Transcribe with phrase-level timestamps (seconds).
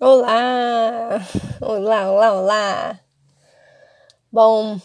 [0.00, 1.20] Olá!
[1.62, 3.00] Olá, olá, olá!
[4.30, 4.76] Bom,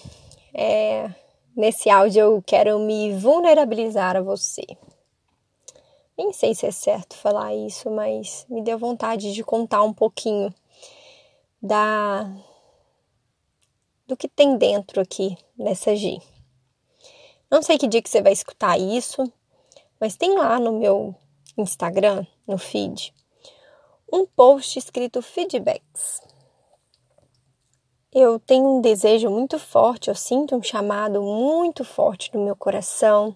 [0.53, 1.09] é,
[1.55, 4.61] nesse áudio eu quero me vulnerabilizar a você.
[6.15, 10.53] Nem sei se é certo falar isso, mas me deu vontade de contar um pouquinho
[11.59, 12.31] da
[14.05, 16.19] do que tem dentro aqui nessa G.
[17.49, 19.23] Não sei que dia que você vai escutar isso,
[19.99, 21.15] mas tem lá no meu
[21.57, 23.11] Instagram, no feed,
[24.11, 26.21] um post escrito feedbacks.
[28.11, 33.35] Eu tenho um desejo muito forte, eu sinto um chamado muito forte no meu coração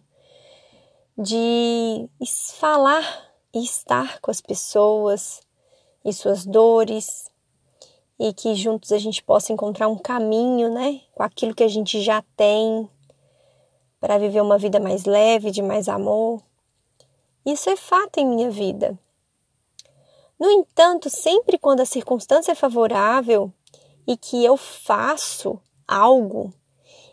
[1.16, 2.10] de
[2.56, 5.42] falar e estar com as pessoas
[6.04, 7.32] e suas dores
[8.20, 12.02] e que juntos a gente possa encontrar um caminho, né, com aquilo que a gente
[12.02, 12.90] já tem
[14.00, 16.42] para viver uma vida mais leve, de mais amor.
[17.46, 18.98] Isso é fato em minha vida.
[20.44, 23.50] No entanto, sempre quando a circunstância é favorável
[24.06, 26.54] e que eu faço algo,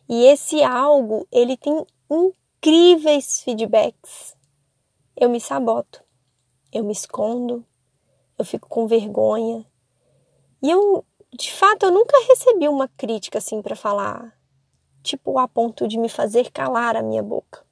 [0.08, 4.36] e esse algo ele tem incríveis feedbacks,
[5.16, 6.02] eu me saboto,
[6.72, 7.64] eu me escondo,
[8.36, 9.64] eu fico com vergonha.
[10.60, 14.36] E eu, de fato, eu nunca recebi uma crítica assim para falar,
[15.04, 17.64] tipo a ponto de me fazer calar a minha boca.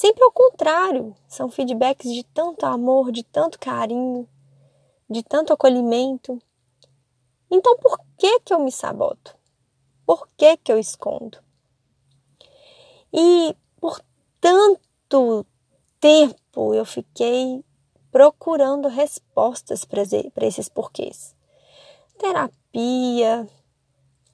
[0.00, 4.26] Sempre ao contrário, são feedbacks de tanto amor, de tanto carinho,
[5.10, 6.40] de tanto acolhimento.
[7.50, 9.36] Então, por que que eu me saboto?
[10.06, 11.36] Por que que eu escondo?
[13.12, 14.02] E por
[14.40, 15.44] tanto
[16.00, 17.62] tempo eu fiquei
[18.10, 21.36] procurando respostas para esses porquês.
[22.16, 23.46] Terapia,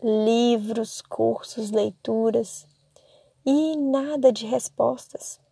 [0.00, 2.68] livros, cursos, leituras
[3.44, 5.44] e nada de respostas.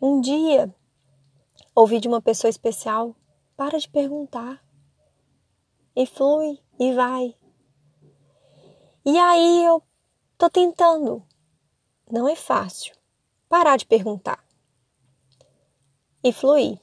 [0.00, 0.74] Um dia
[1.74, 3.16] ouvi de uma pessoa especial:
[3.56, 4.62] para de perguntar.
[5.94, 7.34] E flui e vai.
[9.06, 9.82] E aí eu
[10.36, 11.24] tô tentando.
[12.10, 12.94] Não é fácil.
[13.48, 14.44] Parar de perguntar.
[16.22, 16.78] E fluir.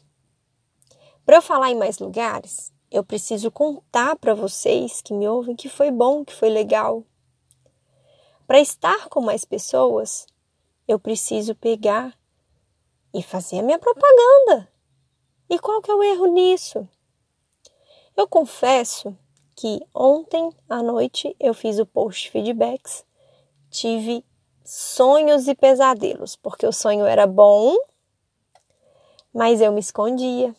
[1.24, 5.69] Para eu falar em mais lugares, eu preciso contar para vocês que me ouvem que
[5.69, 7.03] foi bom, que foi legal.
[8.47, 10.25] Para estar com mais pessoas,
[10.88, 12.18] eu preciso pegar
[13.13, 14.69] e fazer a minha propaganda.
[15.50, 16.88] E qual que é o erro nisso?
[18.16, 19.16] Eu confesso
[19.56, 23.06] que ontem à noite eu fiz o post feedbacks,
[23.69, 24.25] tive
[24.63, 27.75] sonhos e pesadelos, porque o sonho era bom,
[29.34, 30.56] mas eu me escondia.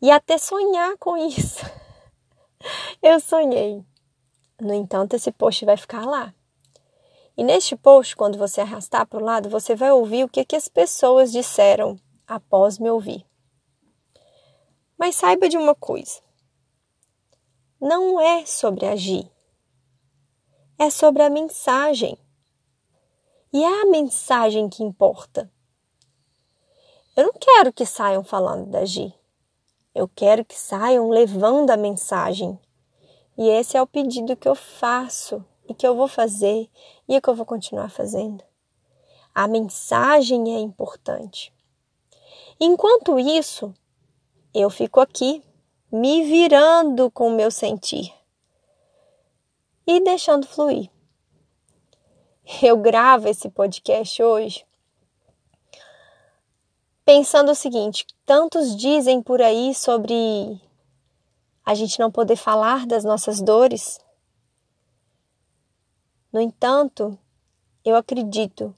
[0.00, 1.64] E até sonhar com isso.
[3.00, 3.84] Eu sonhei.
[4.60, 6.34] No entanto, esse post vai ficar lá.
[7.36, 10.56] E neste post, quando você arrastar para o lado, você vai ouvir o que, que
[10.56, 13.26] as pessoas disseram após me ouvir.
[14.98, 16.20] Mas saiba de uma coisa:
[17.80, 19.30] não é sobre agir,
[20.78, 22.18] é sobre a mensagem.
[23.54, 25.52] E é a mensagem que importa.
[27.14, 29.14] Eu não quero que saiam falando da agir.
[29.94, 32.58] Eu quero que saiam levando a mensagem.
[33.36, 36.70] E esse é o pedido que eu faço e que eu vou fazer
[37.08, 38.44] e que eu vou continuar fazendo.
[39.34, 41.52] A mensagem é importante.
[42.60, 43.74] Enquanto isso,
[44.54, 45.42] eu fico aqui
[45.90, 48.12] me virando com o meu sentir
[49.86, 50.90] e deixando fluir.
[52.62, 54.66] Eu gravo esse podcast hoje
[57.04, 60.60] pensando o seguinte: tantos dizem por aí sobre
[61.64, 63.98] a gente não poder falar das nossas dores,
[66.32, 67.18] no entanto,
[67.84, 68.74] eu acredito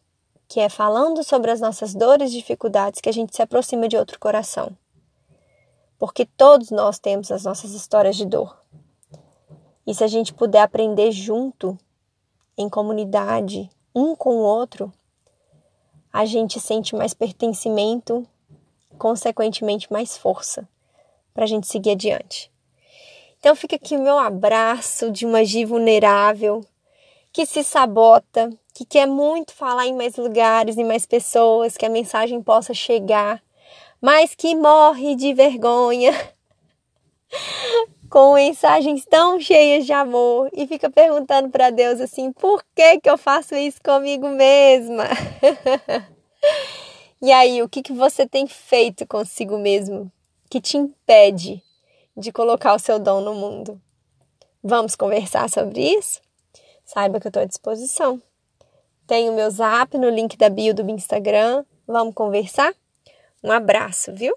[0.48, 3.97] que é falando sobre as nossas dores e dificuldades que a gente se aproxima de
[3.97, 4.76] outro coração.
[5.98, 8.59] Porque todos nós temos as nossas histórias de dor.
[9.87, 11.78] E se a gente puder aprender junto,
[12.56, 14.92] em comunidade, um com o outro,
[16.12, 18.26] a gente sente mais pertencimento,
[18.98, 20.69] consequentemente mais força
[21.32, 22.50] para a gente seguir adiante.
[23.39, 26.65] Então fica aqui o meu abraço de uma Gi vulnerável
[27.34, 31.91] que se sabota, que quer muito falar em mais lugares, em mais pessoas, que a
[31.91, 33.42] mensagem possa chegar,
[34.01, 36.13] mas que morre de vergonha
[38.09, 43.10] com mensagens tão cheias de amor e fica perguntando para Deus assim: por que, que
[43.10, 45.09] eu faço isso comigo mesma?
[47.21, 50.09] e aí, o que, que você tem feito consigo mesmo
[50.48, 51.60] que te impede
[52.16, 53.83] de colocar o seu dom no mundo?
[54.63, 56.23] Vamos conversar sobre isso?
[56.84, 58.21] Saiba que eu estou à disposição.
[59.07, 61.65] Tenho meu zap no link da bio do Instagram.
[61.86, 62.75] Vamos conversar?
[63.42, 64.34] Um abraço, viu?